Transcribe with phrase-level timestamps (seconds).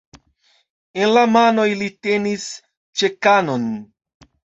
[1.01, 2.49] En la manoj li tenis
[2.99, 3.73] "ĉekanon".